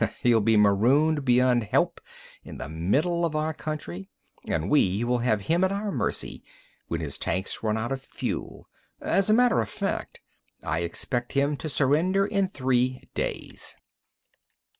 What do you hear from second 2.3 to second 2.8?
in the